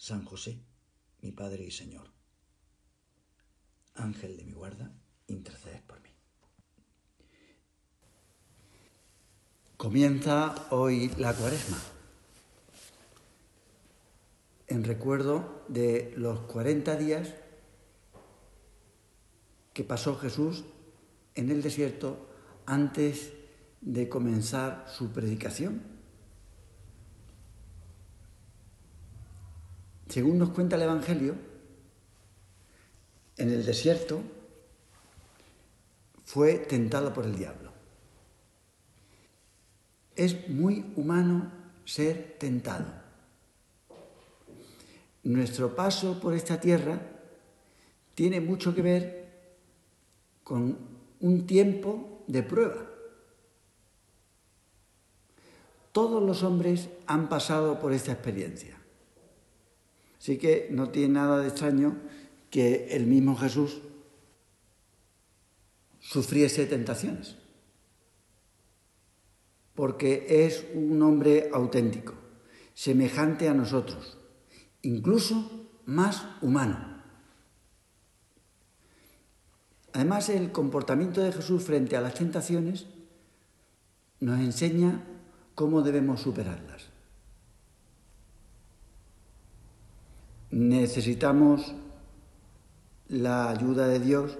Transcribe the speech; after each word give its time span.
San 0.00 0.24
José, 0.24 0.58
mi 1.20 1.30
Padre 1.30 1.62
y 1.64 1.70
Señor, 1.70 2.10
Ángel 3.96 4.38
de 4.38 4.44
mi 4.44 4.52
guarda, 4.52 4.90
intercedes 5.26 5.82
por 5.82 6.00
mí. 6.00 6.08
Comienza 9.76 10.54
hoy 10.70 11.10
la 11.18 11.34
cuaresma, 11.34 11.76
en 14.68 14.84
recuerdo 14.84 15.66
de 15.68 16.14
los 16.16 16.40
40 16.46 16.96
días 16.96 17.34
que 19.74 19.84
pasó 19.84 20.16
Jesús 20.16 20.64
en 21.34 21.50
el 21.50 21.60
desierto 21.60 22.26
antes 22.64 23.34
de 23.82 24.08
comenzar 24.08 24.86
su 24.88 25.12
predicación. 25.12 25.99
Según 30.10 30.38
nos 30.38 30.50
cuenta 30.50 30.74
el 30.74 30.82
Evangelio, 30.82 31.36
en 33.36 33.50
el 33.50 33.64
desierto 33.64 34.20
fue 36.24 36.54
tentado 36.58 37.14
por 37.14 37.24
el 37.24 37.36
diablo. 37.36 37.70
Es 40.16 40.48
muy 40.48 40.92
humano 40.96 41.52
ser 41.84 42.36
tentado. 42.40 42.92
Nuestro 45.22 45.76
paso 45.76 46.18
por 46.18 46.34
esta 46.34 46.60
tierra 46.60 47.00
tiene 48.16 48.40
mucho 48.40 48.74
que 48.74 48.82
ver 48.82 49.30
con 50.42 50.76
un 51.20 51.46
tiempo 51.46 52.24
de 52.26 52.42
prueba. 52.42 52.84
Todos 55.92 56.20
los 56.20 56.42
hombres 56.42 56.88
han 57.06 57.28
pasado 57.28 57.78
por 57.78 57.92
esta 57.92 58.10
experiencia. 58.10 58.79
Así 60.20 60.36
que 60.36 60.68
no 60.70 60.90
tiene 60.90 61.14
nada 61.14 61.38
de 61.38 61.48
extraño 61.48 61.96
que 62.50 62.94
el 62.94 63.06
mismo 63.06 63.36
Jesús 63.36 63.80
sufriese 65.98 66.66
tentaciones, 66.66 67.36
porque 69.74 70.26
es 70.46 70.66
un 70.74 71.00
hombre 71.02 71.48
auténtico, 71.54 72.12
semejante 72.74 73.48
a 73.48 73.54
nosotros, 73.54 74.18
incluso 74.82 75.68
más 75.86 76.26
humano. 76.42 77.02
Además, 79.94 80.28
el 80.28 80.52
comportamiento 80.52 81.22
de 81.22 81.32
Jesús 81.32 81.64
frente 81.64 81.96
a 81.96 82.02
las 82.02 82.14
tentaciones 82.14 82.86
nos 84.20 84.38
enseña 84.38 85.02
cómo 85.54 85.80
debemos 85.80 86.20
superarlas. 86.20 86.89
Necesitamos 90.50 91.74
la 93.08 93.50
ayuda 93.50 93.86
de 93.86 94.00
Dios 94.00 94.38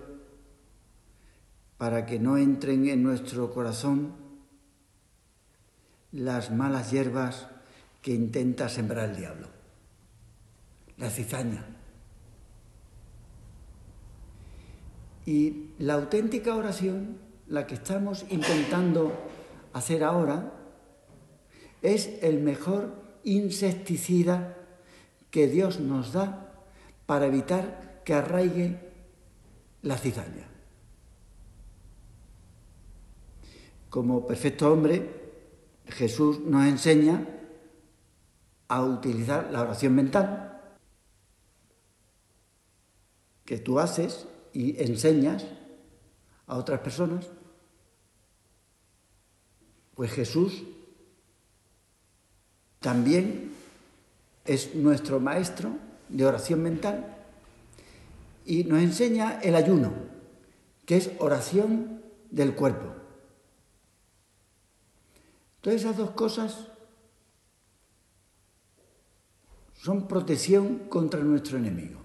para 1.79 2.05
que 2.05 2.19
no 2.19 2.37
entren 2.37 2.89
en 2.89 3.03
nuestro 3.03 3.53
corazón 3.53 4.13
las 6.13 6.51
malas 6.51 6.91
hierbas 6.91 7.47
que 8.03 8.13
intenta 8.13 8.69
sembrar 8.69 9.11
el 9.11 9.17
diablo, 9.17 9.49
la 10.97 11.11
cizaña. 11.11 11.65
Y 15.27 15.71
la 15.79 15.95
auténtica 15.95 16.57
oración, 16.57 17.19
la 17.47 17.67
que 17.67 17.75
estamos 17.75 18.25
intentando 18.31 19.13
hacer 19.73 20.03
ahora, 20.03 20.53
es 21.83 22.11
el 22.23 22.41
mejor 22.41 22.95
insecticida 23.23 24.57
que 25.31 25.47
Dios 25.47 25.81
nos 25.81 26.13
da 26.13 26.53
para 27.07 27.27
evitar 27.27 28.03
que 28.05 28.15
arraigue 28.15 28.79
la 29.83 29.97
cizaña. 29.97 30.49
Como 33.89 34.27
perfecto 34.27 34.73
hombre, 34.73 35.09
Jesús 35.87 36.41
nos 36.41 36.67
enseña 36.67 37.27
a 38.69 38.83
utilizar 38.85 39.51
la 39.51 39.63
oración 39.63 39.95
mental 39.95 40.51
que 43.45 43.59
tú 43.59 43.81
haces 43.81 44.29
y 44.53 44.81
enseñas 44.81 45.45
a 46.47 46.57
otras 46.57 46.81
personas. 46.81 47.27
Pues 49.95 50.13
Jesús 50.13 50.63
también 52.79 53.50
es 54.45 54.75
nuestro 54.75 55.21
maestro 55.21 55.71
de 56.09 56.27
oración 56.27 56.63
mental 56.63 57.17
y 58.45 58.65
nos 58.65 58.81
enseña 58.81 59.41
el 59.41 59.55
ayuno, 59.55 59.93
que 60.87 60.97
es 60.97 61.11
oración 61.19 62.03
del 62.31 62.55
cuerpo. 62.55 62.95
Todas 65.61 65.81
esas 65.81 65.97
dos 65.97 66.11
cosas 66.13 66.67
son 69.75 70.09
protección 70.09 70.81
contra 70.89 71.21
nuestro 71.21 71.59
enemigo. 71.59 72.01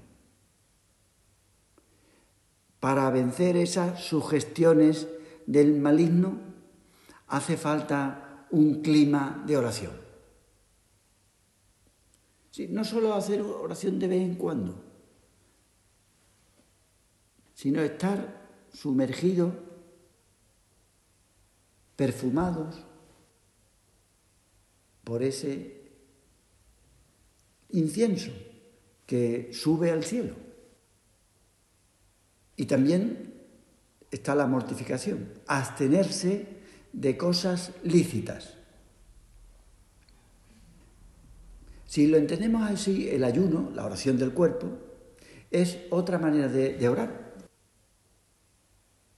Para 2.79 3.09
vencer 3.09 3.57
esas 3.57 4.03
sugestiones 4.03 5.07
del 5.47 5.79
maligno 5.79 6.37
hace 7.27 7.57
falta 7.57 8.45
un 8.51 8.81
clima 8.81 9.43
de 9.47 9.57
oración 9.57 10.04
no 12.69 12.83
solo 12.83 13.13
hacer 13.13 13.41
oración 13.41 13.99
de 13.99 14.07
vez 14.07 14.21
en 14.21 14.35
cuando, 14.35 14.81
sino 17.53 17.81
estar 17.81 18.47
sumergidos, 18.73 19.53
perfumados 21.95 22.75
por 25.03 25.23
ese 25.23 25.81
incienso 27.69 28.31
que 29.05 29.49
sube 29.53 29.91
al 29.91 30.03
cielo. 30.03 30.35
Y 32.57 32.65
también 32.65 33.33
está 34.11 34.33
la 34.35 34.47
mortificación, 34.47 35.33
abstenerse 35.47 36.47
de 36.93 37.17
cosas 37.17 37.71
lícitas. 37.83 38.57
Si 41.95 42.07
lo 42.07 42.17
entendemos 42.17 42.69
así, 42.69 43.07
el 43.07 43.23
ayuno, 43.23 43.69
la 43.73 43.85
oración 43.85 44.17
del 44.17 44.33
cuerpo, 44.33 44.67
es 45.49 45.79
otra 45.91 46.19
manera 46.19 46.49
de, 46.49 46.89
orar. 46.89 47.35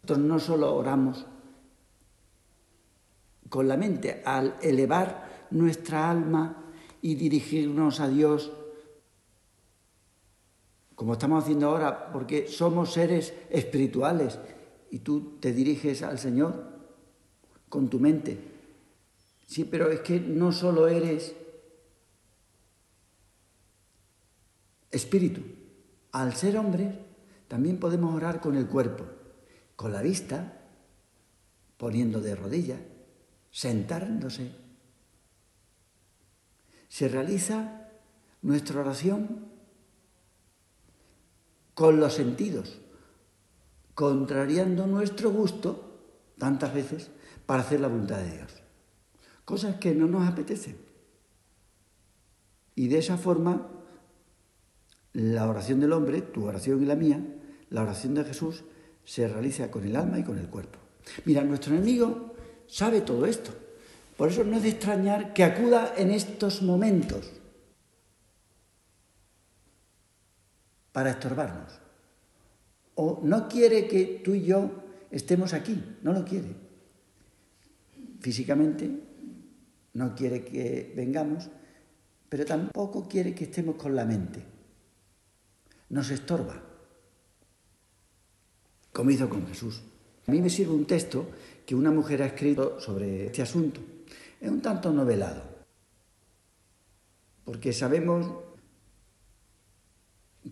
Nosotros 0.04 0.20
no 0.20 0.40
solo 0.40 0.76
oramos 0.76 1.26
con 3.50 3.68
la 3.68 3.78
mente, 3.78 4.22
al 4.24 4.58
elevar 4.62 5.48
nuestra 5.50 6.12
alma 6.12 6.72
y 7.02 7.16
dirigirnos 7.16 8.00
a 8.00 8.10
Dios, 8.10 8.52
como 10.94 11.14
estamos 11.14 11.44
haciendo 11.44 11.70
ahora, 11.70 12.12
porque 12.12 12.48
somos 12.48 12.94
seres 12.94 13.34
espirituales 13.50 14.38
y 14.92 15.00
tú 15.00 15.40
te 15.40 15.52
diriges 15.52 16.04
al 16.04 16.20
Señor 16.20 16.64
con 17.70 17.90
tu 17.90 18.00
mente. 18.00 18.38
Sí, 19.48 19.64
pero 19.64 19.90
es 19.90 20.02
que 20.02 20.20
no 20.20 20.52
solo 20.52 20.88
eres 20.88 21.34
espíritu. 24.92 25.42
Al 26.12 26.34
ser 26.36 26.58
hombre, 26.58 27.06
también 27.48 27.80
podemos 27.80 28.16
orar 28.16 28.40
con 28.40 28.56
el 28.56 28.68
cuerpo, 28.68 29.06
con 29.76 29.92
la 29.94 30.02
vista, 30.02 30.62
poniendo 31.78 32.22
de 32.22 32.36
rodillas, 32.36 32.80
sentándose. 33.52 34.52
Se 36.90 37.08
realiza 37.08 37.90
nuestra 38.42 38.82
oración 38.82 39.46
con 41.74 42.00
los 42.00 42.14
sentidos, 42.14 42.80
contrariando 43.94 44.88
nuestro 44.88 45.32
gusto 45.32 46.00
tantas 46.38 46.74
veces 46.74 47.12
para 47.46 47.62
hacer 47.62 47.80
la 47.80 47.88
voluntad 47.88 48.18
de 48.18 48.32
Dios. 48.32 48.64
Cosas 49.46 49.76
que 49.76 49.94
no 49.94 50.08
nos 50.08 50.28
apetecen. 50.28 50.78
Y 52.76 52.88
de 52.88 53.00
esa 53.00 53.18
forma 53.18 53.77
la 55.18 55.50
oración 55.50 55.80
del 55.80 55.94
hombre, 55.94 56.22
tu 56.22 56.46
oración 56.46 56.84
y 56.84 56.86
la 56.86 56.96
mía, 56.96 57.20
la 57.72 57.82
oración 57.82 58.14
de 58.14 58.24
Jesús, 58.24 58.64
se 59.04 59.28
realiza 59.28 59.72
con 59.72 59.84
el 59.84 59.96
alma 59.96 60.20
y 60.20 60.24
con 60.24 60.38
el 60.38 60.48
cuerpo. 60.48 60.78
Mira, 61.26 61.44
nuestro 61.44 61.74
enemigo 61.74 62.36
sabe 62.68 63.02
todo 63.02 63.26
esto. 63.26 63.52
Por 64.16 64.30
eso 64.30 64.44
no 64.44 64.58
es 64.58 64.64
de 64.64 64.70
extrañar 64.70 65.34
que 65.34 65.44
acuda 65.44 65.96
en 65.98 66.12
estos 66.12 66.62
momentos 66.62 67.32
para 70.92 71.10
estorbarnos. 71.10 71.80
O 72.94 73.22
no 73.24 73.48
quiere 73.48 73.88
que 73.88 74.22
tú 74.24 74.36
y 74.36 74.44
yo 74.44 74.70
estemos 75.10 75.54
aquí, 75.54 75.98
no 76.04 76.14
lo 76.14 76.24
quiere. 76.24 76.56
Físicamente 78.20 78.88
no 79.94 80.14
quiere 80.14 80.46
que 80.46 80.94
vengamos, 80.96 81.50
pero 82.30 82.46
tampoco 82.46 83.08
quiere 83.08 83.34
que 83.34 83.46
estemos 83.46 83.78
con 83.78 83.96
la 83.96 84.06
mente. 84.06 84.57
Nos 85.90 86.10
estorba, 86.10 86.62
como 88.92 89.12
hizo 89.12 89.30
con 89.30 89.48
Jesús. 89.48 89.82
A 90.28 90.32
mí 90.32 90.42
me 90.42 90.50
sirve 90.50 90.74
un 90.74 90.86
texto 90.86 91.28
que 91.66 91.76
una 91.76 91.92
mujer 91.92 92.22
ha 92.22 92.28
escrito 92.28 92.80
sobre 92.80 93.28
este 93.28 93.42
asunto. 93.42 93.80
Es 94.42 94.50
un 94.50 94.62
tanto 94.62 94.92
novelado, 94.92 95.44
porque 97.46 97.72
sabemos 97.72 98.30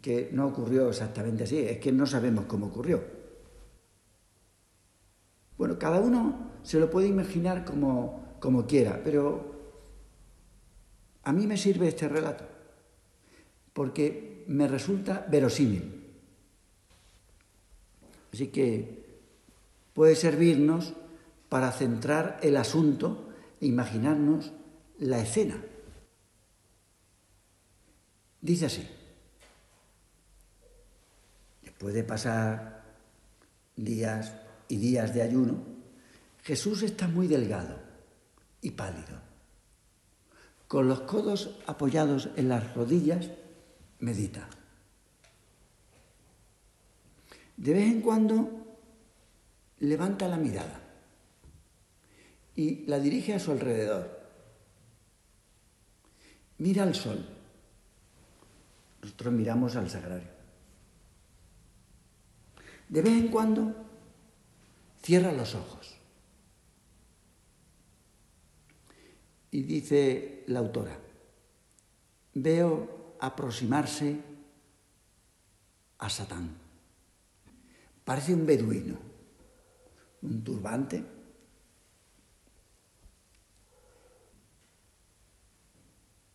que 0.02 0.30
no 0.32 0.48
ocurrió 0.48 0.90
exactamente 0.90 1.44
así, 1.44 1.58
es 1.60 1.80
que 1.80 1.92
no 1.92 2.06
sabemos 2.06 2.46
cómo 2.46 2.68
ocurrió. 2.68 3.04
Bueno, 5.58 5.80
cada 5.80 6.00
uno 6.00 6.52
se 6.64 6.80
lo 6.80 6.90
puede 6.90 7.08
imaginar 7.08 7.64
como, 7.64 8.36
como 8.40 8.66
quiera, 8.66 9.02
pero 9.04 9.56
a 11.24 11.32
mí 11.32 11.48
me 11.48 11.58
sirve 11.58 11.88
este 11.88 12.08
relato, 12.08 12.46
porque 13.74 14.35
me 14.48 14.68
resulta 14.68 15.26
verosímil. 15.30 16.04
Así 18.34 18.48
que 18.48 19.06
puede 19.94 20.16
servirnos 20.16 20.94
para 21.50 21.72
centrar 21.72 22.40
el 22.44 22.58
asunto 22.58 23.30
e 23.62 23.66
imaginarnos 23.68 24.52
la 25.00 25.20
escena. 25.20 25.56
Dice 28.42 28.66
así, 28.66 28.88
después 31.64 31.94
de 31.94 32.04
pasar 32.04 32.84
días 33.76 34.34
y 34.68 34.78
días 34.78 35.14
de 35.14 35.22
ayuno, 35.22 35.64
Jesús 36.44 36.84
está 36.84 37.08
muy 37.08 37.28
delgado 37.28 37.80
y 38.62 38.72
pálido. 38.72 39.22
Con 40.68 40.88
los 40.88 41.02
codos 41.02 41.58
apoyados 41.66 42.30
en 42.36 42.50
las 42.50 42.76
rodillas, 42.76 43.30
medita. 44.00 44.48
De 47.58 47.74
vez 47.74 47.92
en 47.92 48.02
cuando 48.02 48.78
levanta 49.80 50.28
la 50.28 50.38
mirada 50.38 50.82
y 52.56 52.86
la 52.86 53.00
dirige 53.00 53.34
a 53.34 53.40
su 53.40 53.52
alrededor. 53.52 54.26
Mira 56.58 56.84
al 56.84 56.96
sol. 56.96 57.26
Nosotros 59.02 59.34
miramos 59.34 59.76
al 59.76 59.90
sagrario. 59.90 60.30
De 62.90 63.02
vez 63.02 63.14
en 63.14 63.28
cuando 63.28 63.76
cierra 65.02 65.32
los 65.32 65.54
ojos. 65.56 65.96
Y 69.52 69.64
dice 69.64 70.44
la 70.48 70.60
autora, 70.60 70.98
veo 72.34 73.05
aproximarse 73.20 74.20
a 76.00 76.10
Satán. 76.10 76.50
Parece 78.04 78.34
un 78.34 78.46
beduino, 78.46 78.98
un 80.22 80.44
turbante. 80.44 81.04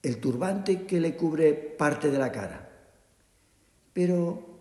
El 0.02 0.20
turbante 0.20 0.86
que 0.86 0.98
le 0.98 1.16
cubre 1.16 1.52
parte 1.52 2.10
de 2.10 2.18
la 2.18 2.32
cara, 2.32 2.70
pero 3.92 4.58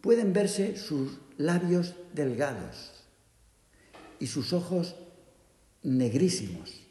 pueden 0.00 0.32
verse 0.32 0.76
sus 0.76 1.18
labios 1.38 1.94
delgados 2.12 2.92
y 4.20 4.26
sus 4.26 4.52
ojos 4.52 4.94
negrísimos 5.82 6.82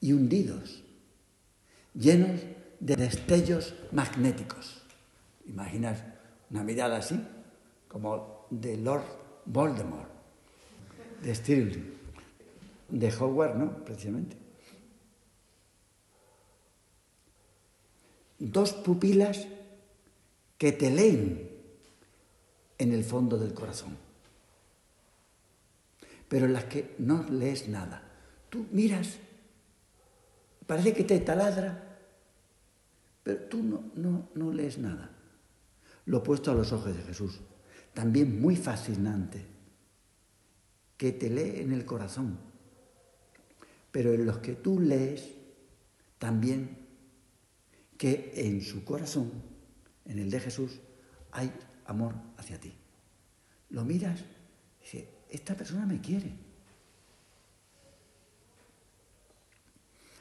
y 0.00 0.12
hundidos, 0.12 0.82
llenos 1.94 2.40
de 2.80 2.96
destellos 2.96 3.74
magnéticos. 3.92 4.82
Imaginas 5.46 6.02
una 6.50 6.64
mirada 6.64 6.96
así, 6.96 7.20
como 7.86 8.46
de 8.50 8.76
Lord 8.76 9.04
Voldemort, 9.44 10.10
de 11.22 11.34
Stirling, 11.34 11.94
de 12.88 13.14
Howard, 13.14 13.56
¿no? 13.56 13.84
Precisamente. 13.84 14.36
Dos 18.38 18.72
pupilas 18.72 19.46
que 20.56 20.72
te 20.72 20.90
leen 20.90 21.50
en 22.78 22.92
el 22.92 23.04
fondo 23.04 23.36
del 23.36 23.52
corazón, 23.52 23.96
pero 26.28 26.46
en 26.46 26.54
las 26.54 26.64
que 26.64 26.94
no 26.98 27.24
lees 27.24 27.68
nada. 27.68 28.02
Tú 28.48 28.66
miras, 28.72 29.18
parece 30.66 30.94
que 30.94 31.04
te 31.04 31.20
taladra, 31.20 31.89
pero 33.22 33.38
tú 33.44 33.62
no, 33.62 33.90
no, 33.94 34.30
no 34.34 34.52
lees 34.52 34.78
nada. 34.78 35.16
Lo 36.06 36.18
he 36.18 36.20
puesto 36.20 36.50
a 36.50 36.54
los 36.54 36.72
ojos 36.72 36.96
de 36.96 37.02
Jesús 37.02 37.40
también 37.94 38.40
muy 38.40 38.56
fascinante, 38.56 39.44
que 40.96 41.12
te 41.12 41.30
lee 41.30 41.60
en 41.60 41.72
el 41.72 41.84
corazón, 41.84 42.38
pero 43.90 44.12
en 44.12 44.26
los 44.26 44.38
que 44.38 44.54
tú 44.54 44.78
lees 44.78 45.30
también 46.18 46.78
que 47.96 48.32
en 48.36 48.62
su 48.62 48.84
corazón, 48.84 49.30
en 50.04 50.18
el 50.18 50.30
de 50.30 50.40
Jesús, 50.40 50.80
hay 51.32 51.52
amor 51.86 52.14
hacia 52.36 52.58
ti. 52.60 52.74
Lo 53.70 53.84
miras 53.84 54.20
y 54.80 54.84
dices, 54.84 55.04
esta 55.28 55.54
persona 55.54 55.86
me 55.86 56.00
quiere. 56.00 56.34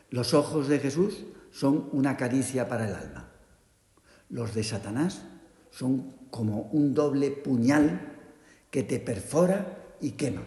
Los 0.10 0.34
ojos 0.34 0.68
de 0.68 0.80
Jesús 0.80 1.24
son 1.51 1.90
una 1.92 2.18
caricia 2.18 2.68
para 2.68 2.88
el 2.88 2.96
alma. 2.96 3.31
Los 4.30 4.54
de 4.54 4.64
Satanás 4.64 5.23
son 5.71 6.12
como 6.30 6.64
un 6.71 6.94
doble 6.94 7.31
puñal 7.31 8.18
que 8.71 8.83
te 8.83 9.00
perfora 9.00 9.95
y 10.00 10.12
quema. 10.12 10.44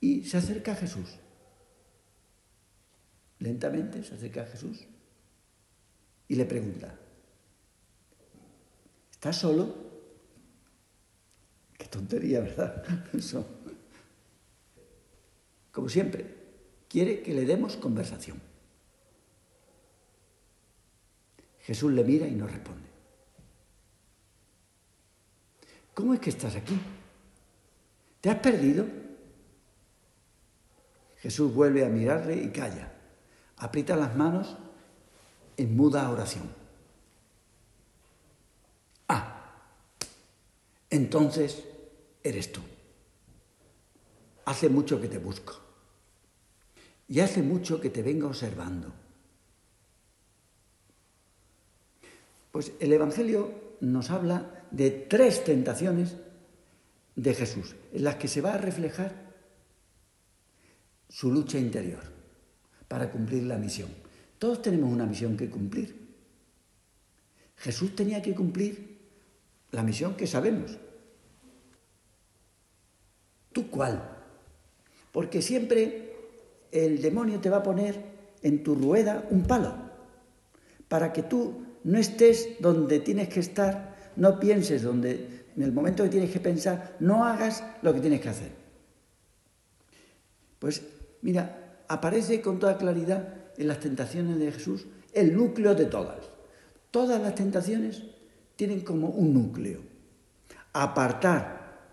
Y 0.00 0.24
se 0.24 0.38
acerca 0.38 0.72
a 0.72 0.76
Jesús. 0.76 1.18
Lentamente 3.38 4.02
se 4.02 4.14
acerca 4.14 4.42
a 4.42 4.46
Jesús 4.46 4.86
y 6.28 6.34
le 6.34 6.44
pregunta, 6.44 6.98
¿estás 9.12 9.36
solo? 9.36 9.86
Qué 11.76 11.86
tontería, 11.86 12.40
¿verdad? 12.40 12.82
Eso. 13.12 13.46
Como 15.70 15.88
siempre, 15.88 16.34
quiere 16.88 17.22
que 17.22 17.34
le 17.34 17.44
demos 17.44 17.76
conversación. 17.76 18.40
Jesús 21.66 21.92
le 21.92 22.04
mira 22.04 22.28
y 22.28 22.30
no 22.36 22.46
responde. 22.46 22.86
¿Cómo 25.94 26.14
es 26.14 26.20
que 26.20 26.30
estás 26.30 26.54
aquí? 26.54 26.78
¿Te 28.20 28.30
has 28.30 28.38
perdido? 28.38 28.86
Jesús 31.16 31.52
vuelve 31.52 31.84
a 31.84 31.88
mirarle 31.88 32.36
y 32.36 32.50
calla. 32.50 32.92
Aprieta 33.56 33.96
las 33.96 34.14
manos 34.14 34.56
en 35.56 35.76
muda 35.76 36.08
oración. 36.08 36.48
Ah, 39.08 39.52
entonces 40.88 41.64
eres 42.22 42.52
tú. 42.52 42.60
Hace 44.44 44.68
mucho 44.68 45.00
que 45.00 45.08
te 45.08 45.18
busco. 45.18 45.54
Y 47.08 47.18
hace 47.18 47.42
mucho 47.42 47.80
que 47.80 47.90
te 47.90 48.04
vengo 48.04 48.28
observando. 48.28 49.05
Pues 52.56 52.72
el 52.80 52.90
Evangelio 52.90 53.52
nos 53.82 54.10
habla 54.10 54.64
de 54.70 54.90
tres 54.90 55.44
tentaciones 55.44 56.16
de 57.14 57.34
Jesús, 57.34 57.76
en 57.92 58.02
las 58.02 58.16
que 58.16 58.28
se 58.28 58.40
va 58.40 58.54
a 58.54 58.56
reflejar 58.56 59.12
su 61.06 61.30
lucha 61.30 61.58
interior 61.58 62.00
para 62.88 63.10
cumplir 63.10 63.42
la 63.42 63.58
misión. 63.58 63.90
Todos 64.38 64.62
tenemos 64.62 64.90
una 64.90 65.04
misión 65.04 65.36
que 65.36 65.50
cumplir. 65.50 66.08
Jesús 67.56 67.94
tenía 67.94 68.22
que 68.22 68.34
cumplir 68.34 69.00
la 69.72 69.82
misión 69.82 70.16
que 70.16 70.26
sabemos. 70.26 70.78
¿Tú 73.52 73.68
cuál? 73.68 74.16
Porque 75.12 75.42
siempre 75.42 76.16
el 76.72 77.02
demonio 77.02 77.38
te 77.38 77.50
va 77.50 77.58
a 77.58 77.62
poner 77.62 78.02
en 78.40 78.62
tu 78.62 78.74
rueda 78.74 79.26
un 79.28 79.42
palo 79.42 79.74
para 80.88 81.12
que 81.12 81.22
tú 81.22 81.65
no 81.86 81.98
estés 81.98 82.48
donde 82.58 82.98
tienes 82.98 83.28
que 83.28 83.38
estar, 83.38 83.94
no 84.16 84.40
pienses 84.40 84.82
donde, 84.82 85.44
en 85.56 85.62
el 85.62 85.70
momento 85.70 86.02
que 86.02 86.08
tienes 86.08 86.32
que 86.32 86.40
pensar, 86.40 86.96
no 86.98 87.24
hagas 87.24 87.62
lo 87.80 87.94
que 87.94 88.00
tienes 88.00 88.20
que 88.20 88.28
hacer. 88.28 88.50
Pues 90.58 90.82
mira, 91.22 91.84
aparece 91.86 92.40
con 92.40 92.58
toda 92.58 92.76
claridad 92.76 93.34
en 93.56 93.68
las 93.68 93.78
tentaciones 93.78 94.36
de 94.36 94.50
Jesús 94.50 94.86
el 95.12 95.36
núcleo 95.36 95.76
de 95.76 95.84
todas. 95.84 96.18
Todas 96.90 97.22
las 97.22 97.36
tentaciones 97.36 98.02
tienen 98.56 98.80
como 98.80 99.10
un 99.10 99.32
núcleo. 99.32 99.78
Apartar 100.72 101.84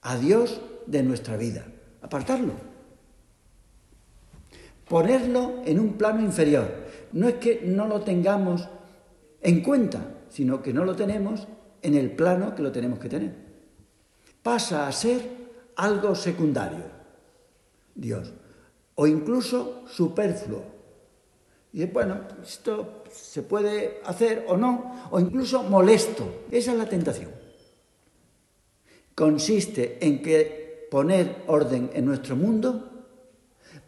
a 0.00 0.16
Dios 0.16 0.62
de 0.86 1.02
nuestra 1.02 1.36
vida. 1.36 1.66
Apartarlo. 2.00 2.54
Ponerlo 4.88 5.62
en 5.66 5.78
un 5.78 5.92
plano 5.98 6.22
inferior. 6.22 6.72
No 7.12 7.28
es 7.28 7.34
que 7.34 7.60
no 7.66 7.86
lo 7.86 8.00
tengamos 8.00 8.66
en 9.42 9.62
cuenta, 9.62 10.22
sino 10.28 10.62
que 10.62 10.72
no 10.72 10.84
lo 10.84 10.94
tenemos 10.96 11.46
en 11.82 11.94
el 11.94 12.12
plano 12.12 12.54
que 12.54 12.62
lo 12.62 12.72
tenemos 12.72 12.98
que 12.98 13.08
tener. 13.08 13.34
Pasa 14.42 14.86
a 14.86 14.92
ser 14.92 15.22
algo 15.76 16.14
secundario, 16.14 16.84
Dios, 17.94 18.32
o 18.94 19.06
incluso 19.06 19.84
superfluo. 19.88 20.64
Y 21.72 21.84
bueno, 21.86 22.20
esto 22.42 23.04
se 23.10 23.42
puede 23.42 24.00
hacer 24.04 24.44
o 24.48 24.56
no, 24.56 25.08
o 25.10 25.18
incluso 25.18 25.62
molesto. 25.62 26.44
Esa 26.50 26.72
es 26.72 26.78
la 26.78 26.88
tentación. 26.88 27.30
Consiste 29.14 29.98
en 30.06 30.22
que 30.22 30.86
poner 30.90 31.44
orden 31.46 31.90
en 31.94 32.04
nuestro 32.04 32.36
mundo 32.36 33.06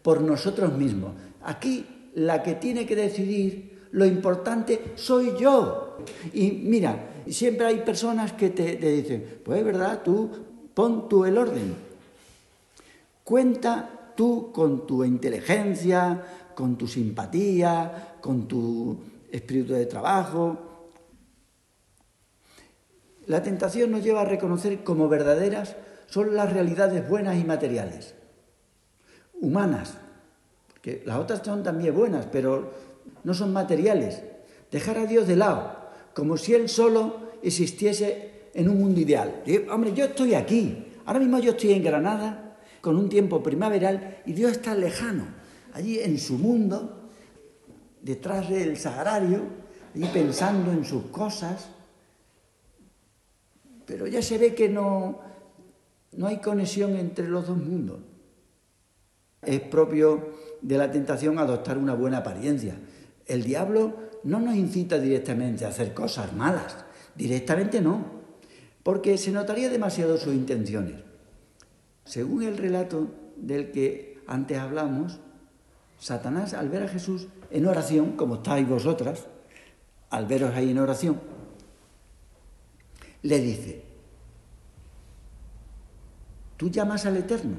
por 0.02 0.20
nosotros 0.23 0.73
mismos. 0.73 1.12
Aquí 1.42 2.11
la 2.14 2.42
que 2.42 2.54
tiene 2.54 2.87
que 2.87 2.96
decidir 2.96 3.74
lo 3.94 4.04
importante 4.04 4.92
soy 4.96 5.34
yo. 5.38 5.98
Y 6.32 6.50
mira, 6.50 7.22
siempre 7.28 7.66
hay 7.66 7.78
personas 7.78 8.32
que 8.32 8.50
te, 8.50 8.76
dicen, 8.76 9.40
pues 9.44 9.60
es 9.60 9.64
verdad, 9.64 10.02
tú 10.02 10.28
pon 10.74 11.08
tú 11.08 11.24
el 11.24 11.38
orden. 11.38 11.74
Cuenta 13.22 14.12
tú 14.16 14.50
con 14.52 14.86
tu 14.86 15.04
inteligencia, 15.04 16.50
con 16.56 16.76
tu 16.76 16.88
simpatía, 16.88 18.16
con 18.20 18.48
tu 18.48 18.98
espíritu 19.30 19.74
de 19.74 19.86
trabajo. 19.86 20.58
La 23.26 23.42
tentación 23.42 23.92
nos 23.92 24.02
lleva 24.02 24.22
a 24.22 24.26
reconocer 24.26 24.82
como 24.82 25.08
verdaderas 25.08 25.76
son 26.08 26.34
las 26.34 26.52
realidades 26.52 27.08
buenas 27.08 27.36
y 27.36 27.44
materiales, 27.44 28.14
humanas, 29.40 29.94
porque 30.68 31.02
las 31.06 31.18
otras 31.18 31.40
son 31.42 31.62
también 31.62 31.94
buenas, 31.94 32.26
pero 32.30 32.72
no 33.23 33.34
son 33.34 33.52
materiales. 33.52 34.23
Dejar 34.70 34.99
a 34.99 35.06
Dios 35.06 35.26
de 35.26 35.37
lado, 35.37 35.76
como 36.14 36.37
si 36.37 36.54
Él 36.54 36.68
solo 36.68 37.18
existiese 37.42 38.49
en 38.54 38.68
un 38.68 38.78
mundo 38.78 39.00
ideal. 39.00 39.42
hombre, 39.70 39.92
yo 39.94 40.06
estoy 40.06 40.34
aquí, 40.34 40.87
ahora 41.04 41.20
mismo 41.20 41.38
yo 41.38 41.52
estoy 41.52 41.73
en 41.73 41.82
Granada 41.82 42.56
con 42.80 42.96
un 42.96 43.08
tiempo 43.08 43.42
primaveral 43.42 44.18
y 44.26 44.32
Dios 44.32 44.52
está 44.52 44.75
lejano 44.75 45.44
allí 45.75 45.99
en 45.99 46.18
su 46.18 46.38
mundo, 46.38 47.11
detrás 48.00 48.49
del 48.49 48.76
sagrario, 48.76 49.42
allí 49.94 50.08
pensando 50.12 50.70
en 50.73 50.84
sus 50.84 51.06
cosas, 51.06 51.68
pero 53.84 54.06
ya 54.06 54.23
se 54.23 54.38
ve 54.38 54.54
que 54.54 54.68
no, 54.68 55.18
no 56.12 56.26
hay 56.28 56.38
conexión 56.38 56.96
entre 56.96 57.28
los 57.28 57.49
dos 57.49 57.58
mundos. 57.58 57.99
Es 59.42 59.61
propio 59.61 60.32
de 60.62 60.78
la 60.78 60.90
tentación 60.90 61.38
adoptar 61.38 61.76
una 61.76 61.94
buena 61.94 62.18
apariencia. 62.18 62.76
El 63.26 63.45
diablo 63.45 63.97
no 64.25 64.40
nos 64.40 64.54
incita 64.57 64.99
directamente 64.99 65.64
a 65.64 65.69
hacer 65.69 65.95
cosas 65.95 66.33
malas, 66.35 66.85
directamente 67.14 67.81
no, 67.81 68.04
porque 68.83 69.16
se 69.19 69.33
notaría 69.33 69.71
demasiado 69.71 70.16
sus 70.19 70.35
intenciones. 70.35 70.97
Según 72.04 72.43
el 72.43 72.59
relato 72.59 73.09
del 73.37 73.71
que 73.71 74.23
antes 74.26 74.59
hablamos, 74.59 75.21
Satanás, 75.99 76.54
al 76.54 76.69
ver 76.69 76.83
a 76.83 76.88
Jesús 76.88 77.28
en 77.50 77.66
oración, 77.66 78.12
como 78.12 78.37
estáis 78.37 78.69
vosotras, 78.69 79.26
al 80.11 80.26
veros 80.26 80.54
ahí 80.54 80.71
en 80.71 80.78
oración, 80.78 81.21
le 83.23 83.40
dice, 83.40 83.83
tú 86.59 86.71
llamas 86.71 87.07
al 87.07 87.16
Eterno, 87.16 87.57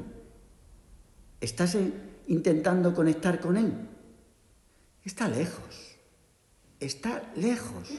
estás 1.42 1.76
intentando 2.28 2.94
conectar 2.94 3.40
con 3.40 3.58
Él, 3.58 3.74
está 5.06 5.28
lejos, 5.28 5.96
está 6.80 7.32
lejos. 7.36 7.90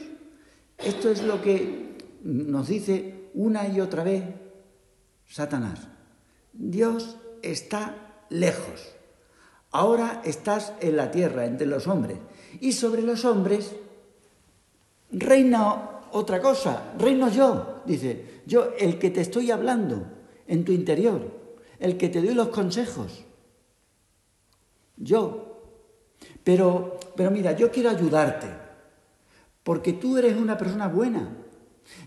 Esto 0.77 1.09
es 1.09 1.23
lo 1.23 1.41
que 1.41 1.97
nos 2.23 2.67
dice 2.67 3.29
una 3.33 3.67
y 3.67 3.79
otra 3.79 4.03
vez 4.03 4.23
Satanás. 5.25 5.87
Dios 6.53 7.17
está 7.41 8.23
lejos. 8.29 8.93
Ahora 9.71 10.21
estás 10.23 10.73
en 10.81 10.97
la 10.97 11.11
tierra, 11.11 11.45
entre 11.45 11.67
los 11.67 11.87
hombres. 11.87 12.17
Y 12.59 12.73
sobre 12.73 13.01
los 13.01 13.25
hombres 13.25 13.75
reina 15.11 16.01
otra 16.11 16.41
cosa, 16.41 16.93
reino 16.97 17.29
yo. 17.29 17.81
Dice, 17.85 18.41
yo 18.45 18.73
el 18.77 18.97
que 18.99 19.09
te 19.09 19.21
estoy 19.21 19.51
hablando 19.51 20.05
en 20.47 20.63
tu 20.63 20.71
interior, 20.71 21.31
el 21.79 21.97
que 21.97 22.09
te 22.09 22.21
doy 22.21 22.33
los 22.33 22.49
consejos. 22.49 23.23
Yo. 24.97 25.46
Pero, 26.43 26.99
pero 27.15 27.31
mira, 27.31 27.53
yo 27.53 27.71
quiero 27.71 27.89
ayudarte, 27.89 28.47
porque 29.63 29.93
tú 29.93 30.17
eres 30.17 30.37
una 30.37 30.57
persona 30.57 30.87
buena 30.87 31.29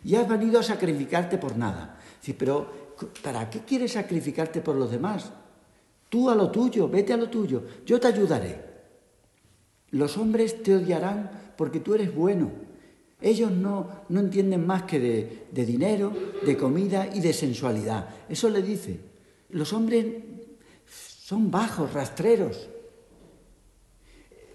y 0.05 0.15
has 0.15 0.29
venido 0.29 0.61
a 0.61 0.63
sacrificarte 0.63 1.39
por 1.39 1.57
nada. 1.57 1.99
Sí, 2.21 2.33
pero 2.33 2.95
¿para 3.23 3.49
qué 3.51 3.61
quieres 3.61 3.93
sacrificarte 3.93 4.61
por 4.61 4.77
los 4.77 4.91
demás? 4.91 5.31
Tú 6.09 6.29
a 6.31 6.35
lo 6.35 6.51
tuyo, 6.51 6.89
vete 6.89 7.13
a 7.13 7.17
lo 7.17 7.29
tuyo, 7.29 7.63
yo 7.87 8.01
te 8.01 8.09
ayudaré. 8.09 8.71
Los 9.91 10.17
hombres 10.17 10.63
te 10.63 10.77
odiarán 10.77 11.53
porque 11.57 11.81
tú 11.81 11.95
eres 11.95 12.15
bueno. 12.15 12.51
Ellos 13.21 13.51
no, 13.51 13.89
no 14.09 14.21
entienden 14.21 14.67
más 14.67 14.85
que 14.85 14.99
de, 14.99 15.47
de 15.51 15.67
dinero, 15.67 16.13
de 16.45 16.57
comida 16.57 17.09
y 17.13 17.21
de 17.21 17.33
sensualidad. 17.33 18.09
Eso 18.29 18.49
le 18.49 18.63
dice. 18.63 18.99
Los 19.51 19.73
hombres 19.73 20.07
son 20.87 21.51
bajos, 21.51 21.93
rastreros. 21.93 22.69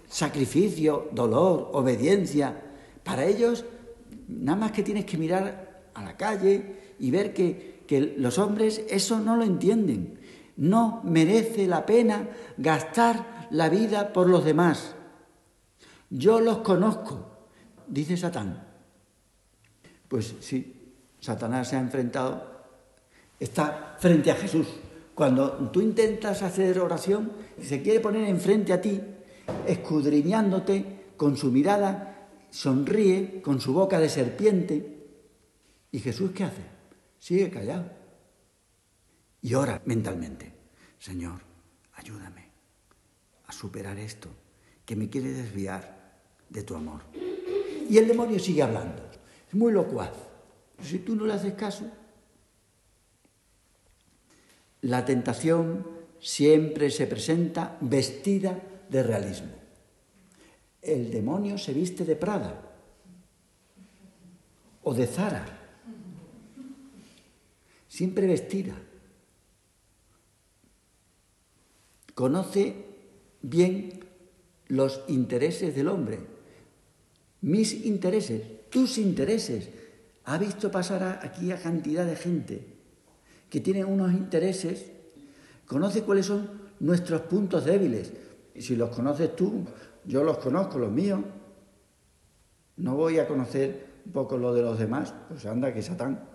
Sacrificio, 0.08 1.08
dolor, 1.12 1.70
obediencia. 1.72 2.62
Para 3.02 3.24
ellos, 3.24 3.64
nada 4.28 4.58
más 4.58 4.72
que 4.72 4.82
tienes 4.82 5.04
que 5.04 5.18
mirar 5.18 5.90
a 5.94 6.02
la 6.02 6.16
calle 6.16 6.94
y 6.98 7.10
ver 7.10 7.32
que, 7.32 7.82
que 7.86 8.14
los 8.18 8.38
hombres 8.38 8.82
eso 8.88 9.20
no 9.20 9.36
lo 9.36 9.44
entienden. 9.44 10.20
No 10.56 11.00
merece 11.04 11.66
la 11.66 11.84
pena 11.84 12.28
gastar 12.56 13.48
la 13.50 13.68
vida 13.68 14.12
por 14.12 14.28
los 14.28 14.44
demás. 14.44 14.94
Yo 16.10 16.40
los 16.40 16.58
conozco, 16.58 17.26
dice 17.86 18.16
Satán. 18.16 18.64
Pues 20.08 20.36
sí, 20.40 20.94
Satanás 21.20 21.68
se 21.68 21.76
ha 21.76 21.80
enfrentado, 21.80 22.44
está 23.40 23.96
frente 23.98 24.30
a 24.30 24.36
Jesús. 24.36 24.66
Cuando 25.14 25.52
tú 25.72 25.80
intentas 25.80 26.42
hacer 26.42 26.78
oración, 26.78 27.32
se 27.60 27.82
quiere 27.82 28.00
poner 28.00 28.28
enfrente 28.28 28.72
a 28.72 28.80
ti, 28.80 29.00
escudriñándote 29.66 31.06
con 31.16 31.36
su 31.36 31.50
mirada, 31.50 32.28
sonríe 32.50 33.40
con 33.42 33.60
su 33.60 33.72
boca 33.72 33.98
de 33.98 34.08
serpiente. 34.08 34.96
¿Y 35.92 36.00
Jesús 36.00 36.32
qué 36.32 36.44
hace? 36.44 36.62
Sigue 37.18 37.50
callado 37.50 37.96
y 39.46 39.54
ora 39.54 39.80
mentalmente, 39.84 40.52
Señor, 40.98 41.40
ayúdame 41.94 42.50
a 43.46 43.52
superar 43.52 43.96
esto 43.96 44.28
que 44.84 44.96
me 44.96 45.08
quiere 45.08 45.30
desviar 45.30 46.18
de 46.48 46.64
tu 46.64 46.74
amor. 46.74 47.02
Y 47.88 47.96
el 47.96 48.08
demonio 48.08 48.40
sigue 48.40 48.62
hablando, 48.62 49.08
es 49.48 49.54
muy 49.54 49.72
locuaz. 49.72 50.10
Si 50.82 50.98
tú 50.98 51.14
no 51.14 51.26
le 51.26 51.34
haces 51.34 51.54
caso, 51.54 51.88
la 54.80 55.04
tentación 55.04 55.86
siempre 56.18 56.90
se 56.90 57.06
presenta 57.06 57.78
vestida 57.80 58.60
de 58.88 59.02
realismo. 59.02 59.52
El 60.82 61.10
demonio 61.10 61.58
se 61.58 61.72
viste 61.72 62.04
de 62.04 62.16
Prada 62.16 62.62
o 64.82 64.94
de 64.94 65.06
Zara, 65.06 65.44
siempre 67.88 68.26
vestida. 68.26 68.76
Conoce 72.14 72.86
bien 73.42 74.00
los 74.68 75.02
intereses 75.08 75.74
del 75.74 75.88
hombre, 75.88 76.20
mis 77.40 77.84
intereses, 77.84 78.42
tus 78.70 78.98
intereses. 78.98 79.68
Ha 80.24 80.38
visto 80.38 80.70
pasar 80.70 81.20
aquí 81.22 81.52
a 81.52 81.60
cantidad 81.60 82.06
de 82.06 82.16
gente 82.16 82.76
que 83.50 83.60
tiene 83.60 83.84
unos 83.84 84.12
intereses, 84.12 84.86
conoce 85.66 86.02
cuáles 86.02 86.26
son 86.26 86.50
nuestros 86.80 87.22
puntos 87.22 87.64
débiles. 87.64 88.12
Y 88.56 88.62
si 88.62 88.76
los 88.76 88.90
conoces 88.90 89.36
tú, 89.36 89.64
yo 90.04 90.24
los 90.24 90.38
conozco, 90.38 90.78
los 90.78 90.90
míos. 90.90 91.20
no 92.76 92.94
voy 92.94 93.18
a 93.18 93.26
conocer 93.26 93.86
un 94.06 94.12
poco 94.12 94.36
lo 94.36 94.54
de 94.54 94.62
los 94.62 94.78
demás, 94.78 95.14
pues 95.28 95.44
anda 95.46 95.74
que 95.74 95.82
Satán. 95.82 96.28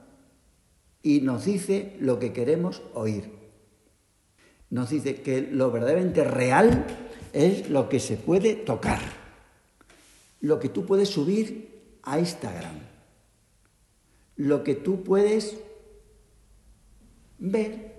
Y 1.02 1.22
nos 1.22 1.46
dice 1.46 1.96
lo 2.00 2.20
que 2.20 2.34
queremos 2.34 2.82
oír. 2.94 3.32
Nos 4.70 4.90
dice 4.90 5.22
que 5.22 5.42
lo 5.42 5.72
verdaderamente 5.72 6.24
real 6.24 6.86
es 7.34 7.70
lo 7.70 7.90
que 7.90 8.00
se 8.00 8.18
puede 8.18 8.56
tocar, 8.56 9.00
lo 10.42 10.60
que 10.60 10.70
tú 10.70 10.86
puedes 10.86 11.10
subir 11.10 12.00
a 12.04 12.20
Instagram, 12.20 12.80
lo 14.36 14.64
que 14.64 14.76
tú 14.76 15.04
puedes 15.04 15.58
ver. 17.40 17.91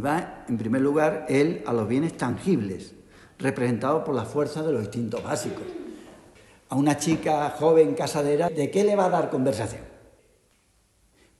Y 0.00 0.02
va, 0.02 0.46
en 0.48 0.56
primer 0.56 0.80
lugar, 0.80 1.26
él 1.28 1.62
a 1.66 1.74
los 1.74 1.86
bienes 1.86 2.16
tangibles, 2.16 2.94
representados 3.38 4.02
por 4.02 4.14
la 4.14 4.24
fuerza 4.24 4.62
de 4.62 4.72
los 4.72 4.84
instintos 4.84 5.22
básicos. 5.22 5.64
A 6.70 6.74
una 6.74 6.96
chica 6.96 7.50
joven 7.50 7.94
casadera, 7.94 8.48
¿de 8.48 8.70
qué 8.70 8.82
le 8.82 8.96
va 8.96 9.04
a 9.04 9.10
dar 9.10 9.28
conversación? 9.28 9.82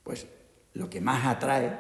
Pues 0.05 0.27
lo 0.75 0.91
que 0.91 1.01
más 1.01 1.25
atrae. 1.25 1.75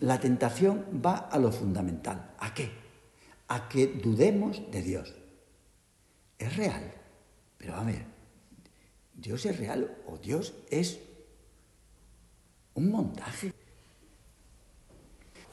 La 0.00 0.18
tentación 0.18 1.00
va 1.06 1.28
a 1.30 1.38
lo 1.38 1.52
fundamental. 1.52 2.34
¿A 2.40 2.52
qué? 2.52 2.72
A 3.46 3.68
que 3.68 3.86
dudemos 3.86 4.68
de 4.72 4.82
Dios. 4.82 5.14
Es 6.36 6.56
real. 6.56 6.92
Pero 7.56 7.76
a 7.76 7.84
ver, 7.84 8.04
¿Dios 9.14 9.46
es 9.46 9.56
real 9.56 9.96
o 10.08 10.18
Dios 10.18 10.54
es 10.70 10.98
un 12.74 12.90
montaje? 12.90 13.59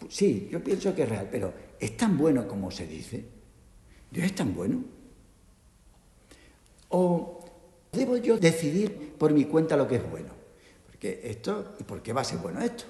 Sí, 0.10 0.48
yo 0.52 0.64
pienso 0.64 0.94
que 0.96 1.04
es 1.04 1.10
real, 1.10 1.28
pero 1.32 1.54
¿es 1.80 1.98
tan 1.98 2.18
bueno 2.18 2.48
como 2.48 2.72
se 2.72 2.86
dice? 2.88 3.26
¿Dios 4.12 4.26
es 4.26 4.36
tan 4.36 4.54
bueno? 4.54 4.84
¿O 6.90 7.44
debo 7.92 8.18
yo 8.18 8.38
decidir 8.38 9.14
por 9.18 9.34
mi 9.34 9.46
cuenta 9.46 9.76
lo 9.76 9.88
que 9.88 9.96
es 9.96 10.10
bueno? 10.10 10.30
Porque 10.86 11.22
esto, 11.24 11.76
¿y 11.80 11.84
por 11.84 12.02
qué 12.02 12.14
va 12.14 12.22
a 12.22 12.26
ser 12.26 12.40
bueno 12.40 12.62
esto? 12.62 12.86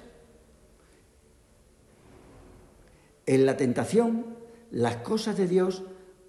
En 3.25 3.45
la 3.45 3.57
tentación, 3.57 4.37
las 4.71 4.97
cosas 4.97 5.37
de 5.37 5.47
Dios 5.47 5.83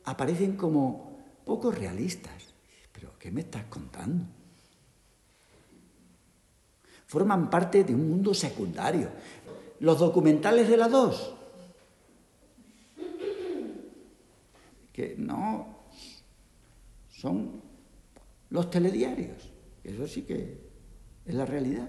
aparecen 0.05 0.57
como 0.57 1.19
poco 1.45 1.71
realistas. 1.71 2.55
¿Pero 2.93 3.13
qué 3.19 3.31
me 3.31 3.43
estás 3.43 3.65
contando? 3.65 4.25
Forman 7.07 7.49
parte 7.49 7.85
de 7.85 7.95
un 7.95 8.09
mundo 8.09 8.35
secundario 8.35 9.09
los 9.81 9.99
documentales 9.99 10.69
de 10.69 10.77
la 10.77 10.89
2, 10.89 11.35
que 14.93 15.15
no 15.17 15.79
son 17.09 17.63
los 18.51 18.71
telediarios, 18.71 19.51
eso 19.85 20.07
sí 20.07 20.23
que 20.23 20.69
es 21.25 21.35
la 21.35 21.45
realidad. 21.45 21.89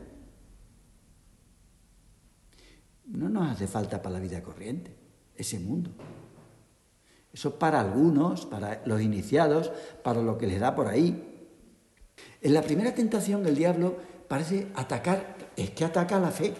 No 3.06 3.28
nos 3.30 3.50
hace 3.50 3.68
falta 3.68 4.02
para 4.02 4.14
la 4.14 4.20
vida 4.20 4.44
corriente 4.44 4.96
ese 5.36 5.60
mundo. 5.60 5.90
Eso 7.34 7.58
para 7.58 7.80
algunos, 7.80 8.46
para 8.46 8.84
los 8.86 9.02
iniciados, 9.02 9.72
para 10.04 10.22
lo 10.22 10.38
que 10.38 10.48
les 10.48 10.60
da 10.60 10.76
por 10.76 10.88
ahí. 10.88 11.48
En 12.42 12.54
la 12.54 12.62
primera 12.62 12.94
tentación 12.94 13.46
el 13.46 13.56
diablo 13.56 13.98
parece 14.28 14.68
atacar, 14.76 15.36
es 15.56 15.72
que 15.72 15.86
ataca 15.86 16.20
la 16.20 16.32
fe 16.32 16.54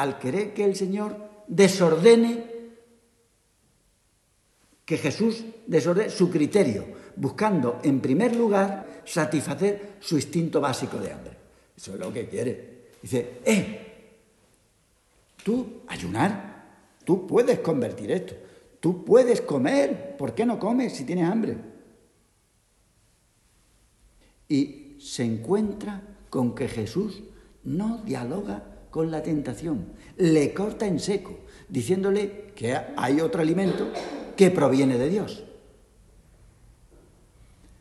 al 0.00 0.18
querer 0.18 0.54
que 0.54 0.64
el 0.64 0.74
Señor 0.74 1.14
desordene, 1.46 2.46
que 4.86 4.96
Jesús 4.96 5.44
desordene 5.66 6.08
su 6.08 6.30
criterio, 6.30 6.86
buscando 7.16 7.80
en 7.82 8.00
primer 8.00 8.34
lugar 8.34 9.02
satisfacer 9.04 9.96
su 10.00 10.16
instinto 10.16 10.58
básico 10.58 10.96
de 10.96 11.12
hambre. 11.12 11.36
Eso 11.76 11.92
es 11.92 12.00
lo 12.00 12.10
que 12.10 12.28
quiere. 12.28 12.88
Dice, 13.02 13.40
eh, 13.44 14.16
tú 15.44 15.82
ayunar, 15.88 16.64
tú 17.04 17.26
puedes 17.26 17.58
convertir 17.58 18.10
esto, 18.10 18.34
tú 18.80 19.04
puedes 19.04 19.42
comer, 19.42 20.16
¿por 20.16 20.34
qué 20.34 20.46
no 20.46 20.58
comes 20.58 20.94
si 20.94 21.04
tienes 21.04 21.28
hambre? 21.28 21.58
Y 24.48 24.96
se 24.98 25.24
encuentra 25.24 26.02
con 26.30 26.54
que 26.54 26.68
Jesús 26.68 27.22
no 27.64 27.98
dialoga 27.98 28.69
con 28.90 29.10
la 29.10 29.22
tentación, 29.22 29.86
le 30.16 30.52
corta 30.52 30.86
en 30.86 30.98
seco, 30.98 31.38
diciéndole 31.68 32.52
que 32.54 32.76
hay 32.96 33.20
otro 33.20 33.40
alimento 33.40 33.88
que 34.36 34.50
proviene 34.50 34.98
de 34.98 35.08
Dios. 35.08 35.44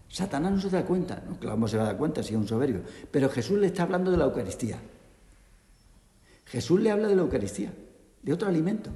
Satanás 0.10 0.52
no 0.52 0.62
se 0.62 0.70
da 0.70 0.86
cuenta, 0.86 1.24
no, 1.28 1.40
claro, 1.40 1.68
se 1.68 1.78
va 1.78 1.84
a 1.84 1.88
dar 1.88 1.98
cuenta 1.98 2.24
si 2.24 2.34
es 2.34 2.40
un 2.40 2.48
soberbio, 2.48 2.82
pero 3.12 3.30
Jesús 3.30 3.60
le 3.60 3.68
está 3.68 3.84
hablando 3.84 4.12
de 4.12 4.18
la 4.18 4.26
Eucaristía. 4.26 4.80
Jesús 6.46 6.82
le 6.82 6.90
habla 6.90 7.08
de 7.08 7.16
la 7.16 7.22
Eucaristía, 7.22 7.72
de 8.24 8.34
otro 8.34 8.48
alimento. 8.48 8.90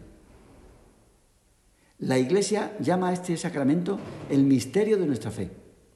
La 2.00 2.18
Iglesia 2.18 2.76
llama 2.80 3.10
a 3.10 3.14
este 3.14 3.38
sacramento 3.38 4.00
el 4.30 4.44
misterio 4.44 4.98
de 4.98 5.06
nuestra 5.06 5.32
fe. 5.32 5.52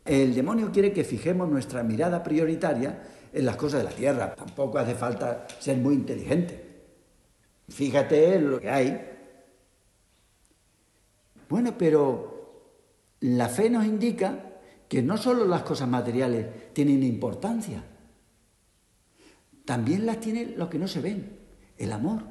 El 0.06 0.36
demonio 0.36 0.72
quiere 0.72 0.94
que 0.94 1.04
fijemos 1.04 1.50
nuestra 1.50 1.84
mirada 1.84 2.24
prioritaria 2.24 3.02
en 3.34 3.46
las 3.46 3.56
cosas 3.56 3.84
de 3.84 3.90
la 3.90 3.96
tierra. 3.96 4.36
Tampoco 4.36 4.78
hace 4.78 4.96
falta 4.96 5.48
ser 5.60 5.78
muy 5.78 5.96
inteligente. 5.96 6.68
Fíjate 7.70 8.36
en 8.36 8.52
lo 8.52 8.60
que 8.60 8.70
hay. 8.70 9.12
Bueno, 11.50 11.76
pero 11.78 12.38
la 13.22 13.50
fe 13.50 13.70
nos 13.70 13.86
indica 13.86 14.44
que 14.88 15.02
no 15.02 15.18
solo 15.18 15.46
las 15.46 15.64
cosas 15.64 15.88
materiales 15.88 16.74
tienen 16.74 17.04
importancia, 17.04 17.84
también 19.66 20.06
las 20.06 20.20
tiene 20.20 20.46
lo 20.46 20.70
que 20.70 20.80
no 20.80 20.88
se 20.88 21.02
ven, 21.02 21.38
el 21.78 21.92
amor, 21.92 22.22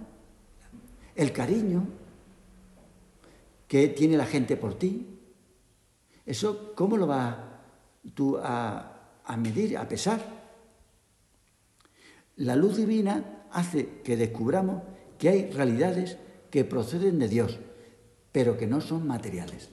el 1.14 1.32
cariño 1.32 1.86
que 3.68 3.88
tiene 3.88 4.16
la 4.16 4.26
gente 4.26 4.56
por 4.56 4.78
ti. 4.78 5.06
Eso, 6.24 6.72
¿cómo 6.74 6.96
lo 6.96 7.06
vas 7.06 7.36
tú 8.14 8.38
a, 8.38 9.20
a 9.24 9.36
medir, 9.36 9.76
a 9.76 9.86
pesar? 9.86 10.35
La 12.36 12.54
luz 12.54 12.76
divina 12.76 13.46
hace 13.50 14.00
que 14.04 14.16
descubramos 14.16 14.82
que 15.18 15.30
hay 15.30 15.50
realidades 15.50 16.18
que 16.50 16.64
proceden 16.64 17.18
de 17.18 17.28
Dios, 17.28 17.58
pero 18.32 18.58
que 18.58 18.66
no 18.66 18.80
son 18.80 19.06
materiales. 19.06 19.70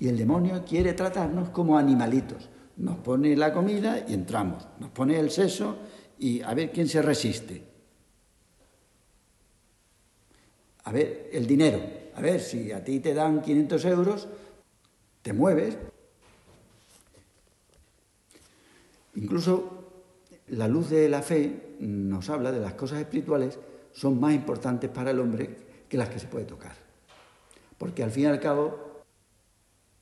Y 0.00 0.08
el 0.08 0.16
demonio 0.16 0.64
quiere 0.66 0.94
tratarnos 0.94 1.50
como 1.50 1.78
animalitos. 1.78 2.48
Nos 2.76 2.98
pone 2.98 3.36
la 3.36 3.52
comida 3.52 4.04
y 4.06 4.14
entramos. 4.14 4.66
Nos 4.78 4.90
pone 4.90 5.18
el 5.18 5.30
seso 5.30 5.76
y 6.18 6.42
a 6.42 6.52
ver 6.54 6.72
quién 6.72 6.88
se 6.88 7.02
resiste. 7.02 7.62
A 10.84 10.92
ver, 10.92 11.30
el 11.32 11.46
dinero. 11.46 11.80
A 12.14 12.20
ver, 12.20 12.40
si 12.40 12.72
a 12.72 12.82
ti 12.84 13.00
te 13.00 13.12
dan 13.12 13.42
500 13.42 13.84
euros, 13.86 14.28
te 15.22 15.32
mueves. 15.32 15.76
Incluso 19.14 19.75
la 20.48 20.68
luz 20.68 20.90
de 20.90 21.08
la 21.08 21.22
fe 21.22 21.76
nos 21.80 22.30
habla 22.30 22.52
de 22.52 22.60
las 22.60 22.74
cosas 22.74 23.00
espirituales 23.00 23.58
son 23.92 24.20
más 24.20 24.34
importantes 24.34 24.90
para 24.90 25.10
el 25.10 25.20
hombre 25.20 25.56
que 25.88 25.96
las 25.96 26.08
que 26.08 26.18
se 26.18 26.26
puede 26.26 26.44
tocar. 26.44 26.74
Porque 27.78 28.02
al 28.02 28.10
fin 28.10 28.24
y 28.24 28.26
al 28.26 28.40
cabo, 28.40 29.02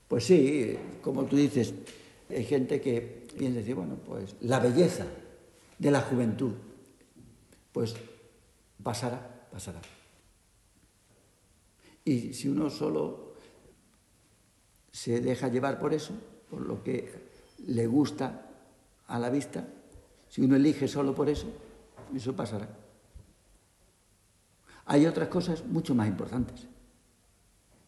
pues 0.08 0.24
sí, 0.24 0.76
como 1.02 1.24
tú 1.24 1.36
dices, 1.36 1.74
hay 2.28 2.44
gente 2.44 2.80
que 2.80 3.26
piensa 3.36 3.58
decir, 3.58 3.74
bueno, 3.74 3.96
pues 4.04 4.36
la 4.40 4.60
belleza 4.60 5.06
de 5.78 5.90
la 5.90 6.00
juventud, 6.00 6.52
pues 7.72 7.94
pasará, 8.82 9.48
pasará. 9.50 9.80
Y 12.04 12.34
si 12.34 12.48
uno 12.48 12.70
solo 12.70 13.34
se 14.92 15.20
deja 15.20 15.48
llevar 15.48 15.78
por 15.78 15.94
eso, 15.94 16.12
por 16.50 16.60
lo 16.60 16.82
que 16.82 17.12
le 17.66 17.86
gusta 17.86 18.50
a 19.06 19.18
la 19.18 19.30
vista, 19.30 19.66
si 20.34 20.42
uno 20.42 20.56
elige 20.56 20.88
solo 20.88 21.14
por 21.14 21.28
eso, 21.28 21.46
eso 22.12 22.34
pasará. 22.34 22.68
Hay 24.86 25.06
otras 25.06 25.28
cosas 25.28 25.64
mucho 25.64 25.94
más 25.94 26.08
importantes. 26.08 26.66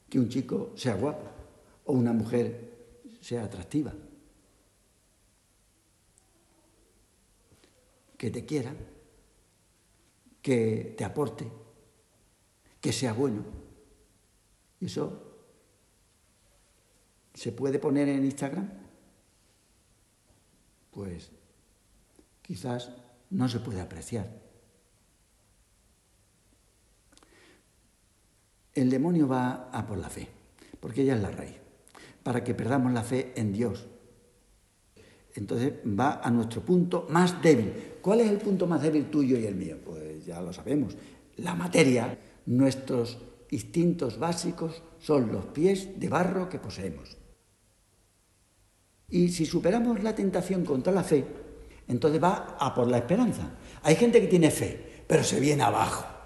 Que 0.09 0.20
un 0.20 0.28
chico 0.28 0.70
sea 0.76 0.94
guapo 0.94 1.28
o 1.87 1.92
una 1.92 2.12
mujer 2.12 3.02
sea 3.20 3.42
atractiva. 3.42 3.92
Que 8.16 8.30
te 8.30 8.46
quiera, 8.46 8.72
que 10.40 10.94
te 10.96 11.04
aporte, 11.04 11.50
que 12.80 12.92
sea 12.92 13.12
bueno. 13.12 13.42
Eso 14.80 15.35
se 17.35 17.50
puede 17.50 17.80
poner 17.80 18.09
en 18.09 18.24
Instagram. 18.24 18.70
Pues 20.92 21.32
quizás 22.46 22.92
no 23.30 23.48
se 23.48 23.61
puede 23.61 23.80
apreciar. 23.80 24.30
El 28.72 28.90
demonio 28.90 29.26
va 29.26 29.70
a 29.72 29.87
por 29.87 29.98
la 29.98 30.09
fe, 30.09 30.28
porque 30.80 31.02
ella 31.02 31.16
es 31.16 31.22
la 31.22 31.30
raíz, 31.30 31.56
para 32.22 32.44
que 32.44 32.54
perdamos 32.54 32.92
la 32.92 33.02
fe 33.02 33.32
en 33.37 33.52
Dios. 33.52 33.87
Entonces 35.35 35.72
va 35.87 36.20
a 36.22 36.30
nuestro 36.30 36.62
punto 36.62 37.06
más 37.11 37.42
débil. 37.42 37.72
¿Cuál 38.00 38.20
es 38.20 38.30
el 38.30 38.38
punto 38.38 38.66
más 38.66 38.80
débil 38.80 39.11
tuyo 39.11 39.38
y 39.38 39.46
el 39.46 39.54
mío? 39.54 39.78
Pues 39.85 40.24
ya 40.24 40.40
lo 40.40 40.52
sabemos. 40.52 40.96
La 41.37 41.54
materia, 41.54 42.18
nuestros 42.46 43.18
instintos 43.50 44.18
básicos 44.18 44.82
son 44.98 45.32
los 45.32 45.46
pies 45.46 45.98
de 45.98 46.09
barro 46.09 46.48
que 46.48 46.59
poseemos. 46.59 47.16
Y 49.09 49.28
si 49.28 49.46
superamos 49.46 50.02
la 50.02 50.14
tentación 50.14 50.64
contra 50.64 50.92
la 50.92 51.04
fe, 51.04 51.24
entonces 51.88 52.22
va 52.22 52.57
a 52.59 52.75
por 52.75 52.88
la 52.88 52.99
esperanza. 52.99 53.51
Hay 53.83 53.96
gente 53.96 54.20
que 54.20 54.27
tiene 54.27 54.51
fe, 54.51 55.05
pero 55.07 55.22
se 55.22 55.40
viene 55.40 55.62
abajo 55.62 56.16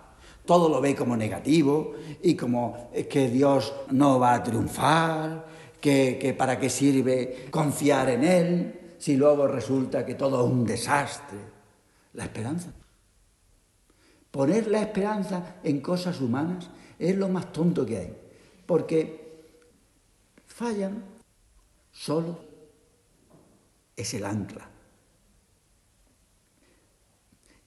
todo 0.50 0.68
lo 0.68 0.80
ve 0.80 0.96
como 0.96 1.16
negativo 1.16 1.92
y 2.20 2.34
como 2.34 2.90
que 3.08 3.28
Dios 3.28 3.72
no 3.92 4.18
va 4.18 4.34
a 4.34 4.42
triunfar, 4.42 5.46
que, 5.80 6.34
para 6.36 6.58
qué 6.58 6.68
sirve 6.68 7.46
confiar 7.52 8.10
en 8.10 8.24
Él 8.24 8.80
si 8.98 9.14
luego 9.14 9.46
resulta 9.46 10.04
que 10.04 10.16
todo 10.16 10.44
es 10.44 10.52
un 10.52 10.66
desastre. 10.66 11.38
La 12.14 12.24
esperanza. 12.24 12.72
Poner 14.32 14.66
la 14.66 14.82
esperanza 14.82 15.58
en 15.62 15.80
cosas 15.80 16.20
humanas 16.20 16.68
es 16.98 17.16
lo 17.16 17.28
más 17.28 17.52
tonto 17.52 17.86
que 17.86 17.98
hay, 17.98 18.16
porque 18.66 19.44
fallan, 20.46 21.04
solo 21.92 22.40
es 23.94 24.14
el 24.14 24.24
ancla. 24.24 24.68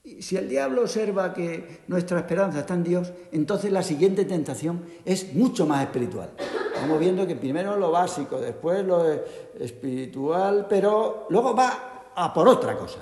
Si 0.03 0.35
el 0.35 0.49
diablo 0.49 0.81
observa 0.81 1.33
que 1.33 1.83
nuestra 1.87 2.19
esperanza 2.19 2.59
está 2.59 2.73
en 2.73 2.83
Dios, 2.83 3.13
entonces 3.31 3.71
la 3.71 3.83
siguiente 3.83 4.25
tentación 4.25 4.83
es 5.05 5.33
mucho 5.33 5.65
más 5.65 5.81
espiritual. 5.81 6.31
Vamos 6.75 6.99
viendo 6.99 7.25
que 7.25 7.37
primero 7.37 7.77
lo 7.77 7.89
básico, 7.89 8.37
después 8.41 8.85
lo 8.85 9.09
espiritual, 9.57 10.67
pero 10.67 11.27
luego 11.29 11.55
va 11.55 12.11
a 12.15 12.33
por 12.33 12.49
otra 12.49 12.77
cosa. 12.77 12.99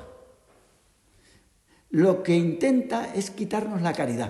Lo 1.89 2.21
que 2.21 2.35
intenta 2.35 3.13
es 3.15 3.31
quitarnos 3.31 3.81
la 3.81 3.93
caridad, 3.93 4.29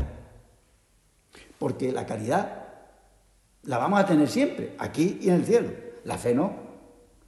porque 1.60 1.91
la 1.91 2.05
caridad 2.05 2.63
la 3.63 3.77
vamos 3.79 3.99
a 3.99 4.05
tener 4.05 4.29
siempre, 4.29 4.75
aquí 4.79 5.19
y 5.21 5.27
en 5.27 5.36
el 5.36 5.45
cielo. 5.45 5.69
La 6.05 6.17
fe 6.17 6.34
no, 6.34 6.53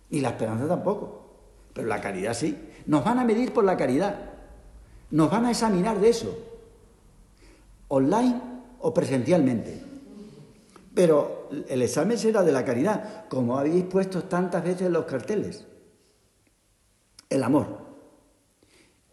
y 0.09 0.21
la 0.21 0.29
esperanza 0.29 0.67
tampoco, 0.67 1.35
pero 1.73 1.87
la 1.87 1.99
caridad 1.99 2.33
sí. 2.33 2.57
Nos 2.85 3.03
van 3.03 3.19
a 3.19 3.25
medir 3.25 3.51
por 3.51 3.65
la 3.65 3.75
caridad. 3.75 4.32
Nos 5.13 5.29
van 5.29 5.45
a 5.45 5.51
examinar 5.51 6.01
de 6.01 6.09
eso, 6.09 6.35
online 7.87 8.41
o 8.79 8.91
presencialmente. 8.91 9.79
Pero 10.95 11.49
el 11.69 11.83
examen 11.83 12.17
será 12.17 12.41
de 12.41 12.51
la 12.51 12.65
caridad, 12.65 13.27
como 13.29 13.59
habéis 13.59 13.83
puesto 13.83 14.23
tantas 14.23 14.63
veces 14.63 14.87
en 14.87 14.93
los 14.93 15.05
carteles. 15.05 15.67
El 17.29 17.43
amor. 17.43 17.77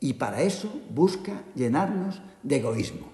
Y 0.00 0.14
para 0.14 0.40
eso 0.40 0.72
busca 0.88 1.44
llenarnos 1.54 2.22
de 2.42 2.56
egoísmo. 2.56 3.06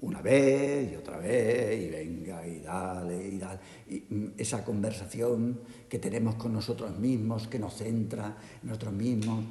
Una 0.00 0.20
vez 0.20 0.90
y 0.90 0.96
otra 0.96 1.18
vez, 1.18 1.80
y 1.80 1.88
venga, 1.88 2.44
y 2.44 2.58
dale, 2.58 3.28
y 3.28 3.38
dale. 3.38 3.60
Y 3.88 4.00
mm, 4.12 4.32
esa 4.38 4.64
conversación 4.64 5.60
que 5.88 6.00
tenemos 6.00 6.34
con 6.34 6.52
nosotros 6.52 6.98
mismos, 6.98 7.46
que 7.46 7.60
nos 7.60 7.74
centra 7.74 8.36
en 8.60 8.68
nosotros 8.68 8.92
mismos, 8.92 9.44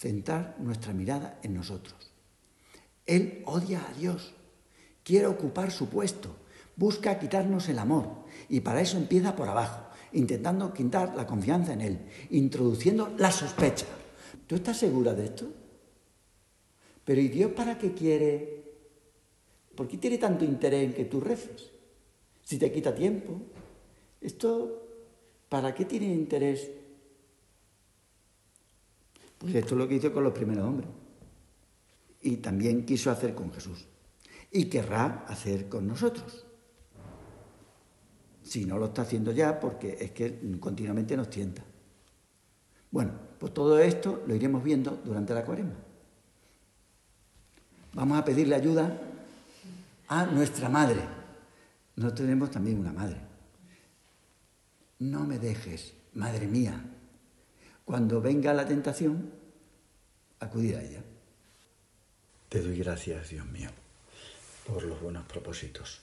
centrar 0.00 0.56
nuestra 0.58 0.94
mirada 0.94 1.38
en 1.42 1.52
nosotros. 1.52 2.10
Él 3.04 3.42
odia 3.44 3.86
a 3.86 3.92
Dios, 3.92 4.32
quiere 5.04 5.26
ocupar 5.26 5.70
su 5.70 5.90
puesto, 5.90 6.34
busca 6.74 7.18
quitarnos 7.18 7.68
el 7.68 7.78
amor 7.78 8.24
y 8.48 8.60
para 8.60 8.80
eso 8.80 8.96
empieza 8.96 9.36
por 9.36 9.46
abajo, 9.46 9.90
intentando 10.12 10.72
quitar 10.72 11.14
la 11.14 11.26
confianza 11.26 11.74
en 11.74 11.82
Él, 11.82 11.98
introduciendo 12.30 13.14
la 13.18 13.30
sospecha. 13.30 13.84
¿Tú 14.46 14.54
estás 14.54 14.78
segura 14.78 15.12
de 15.12 15.26
esto? 15.26 15.52
Pero 17.04 17.20
¿y 17.20 17.28
Dios 17.28 17.52
para 17.52 17.76
qué 17.76 17.92
quiere? 17.92 18.64
¿Por 19.74 19.86
qué 19.86 19.98
tiene 19.98 20.16
tanto 20.16 20.46
interés 20.46 20.84
en 20.84 20.94
que 20.94 21.04
tú 21.04 21.20
reces? 21.20 21.70
Si 22.42 22.58
te 22.58 22.72
quita 22.72 22.94
tiempo. 22.94 23.38
¿Esto 24.18 24.88
para 25.50 25.74
qué 25.74 25.84
tiene 25.84 26.06
interés 26.06 26.70
pues 29.40 29.54
esto 29.54 29.74
es 29.74 29.78
lo 29.78 29.88
que 29.88 29.94
hizo 29.94 30.12
con 30.12 30.22
los 30.22 30.34
primeros 30.34 30.66
hombres. 30.66 30.90
Y 32.20 32.36
también 32.36 32.84
quiso 32.84 33.10
hacer 33.10 33.34
con 33.34 33.50
Jesús. 33.50 33.86
Y 34.52 34.66
querrá 34.66 35.24
hacer 35.26 35.66
con 35.66 35.86
nosotros. 35.86 36.44
Si 38.42 38.66
no 38.66 38.76
lo 38.76 38.86
está 38.86 39.02
haciendo 39.02 39.32
ya, 39.32 39.58
porque 39.58 39.96
es 39.98 40.10
que 40.10 40.58
continuamente 40.60 41.16
nos 41.16 41.30
tienta. 41.30 41.64
Bueno, 42.90 43.12
pues 43.38 43.54
todo 43.54 43.78
esto 43.78 44.22
lo 44.26 44.34
iremos 44.34 44.62
viendo 44.62 45.00
durante 45.02 45.32
la 45.32 45.42
cuaresma. 45.42 45.76
Vamos 47.94 48.18
a 48.18 48.24
pedirle 48.26 48.56
ayuda 48.56 49.00
a 50.08 50.26
nuestra 50.26 50.68
madre. 50.68 51.00
Nosotros 51.96 52.26
tenemos 52.26 52.50
también 52.50 52.78
una 52.78 52.92
madre. 52.92 53.16
No 54.98 55.24
me 55.24 55.38
dejes, 55.38 55.94
madre 56.12 56.46
mía, 56.46 56.84
cuando 57.90 58.20
venga 58.20 58.54
la 58.54 58.68
tentación, 58.68 59.32
acudir 60.38 60.76
a 60.76 60.82
ella. 60.84 61.02
Te 62.48 62.62
doy 62.62 62.78
gracias, 62.78 63.30
Dios 63.30 63.44
mío, 63.46 63.68
por 64.64 64.84
los 64.84 65.00
buenos 65.00 65.26
propósitos, 65.26 66.00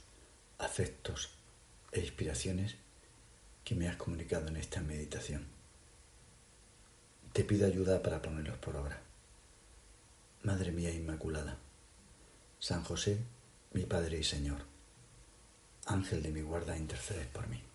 afectos 0.57 1.29
e 1.93 2.01
inspiraciones 2.01 2.75
que 3.63 3.75
me 3.75 3.87
has 3.87 3.95
comunicado 3.95 4.49
en 4.49 4.57
esta 4.57 4.81
meditación. 4.81 5.45
Te 7.31 7.45
pido 7.45 7.65
ayuda 7.65 8.03
para 8.03 8.21
ponerlos 8.21 8.57
por 8.57 8.75
obra. 8.75 9.01
Madre 10.43 10.73
mía 10.73 10.91
Inmaculada, 10.93 11.57
San 12.59 12.83
José, 12.83 13.17
mi 13.71 13.85
Padre 13.85 14.19
y 14.19 14.25
Señor, 14.25 14.59
Ángel 15.85 16.21
de 16.21 16.31
mi 16.33 16.41
guarda, 16.41 16.77
intercedes 16.77 17.27
por 17.27 17.47
mí. 17.47 17.66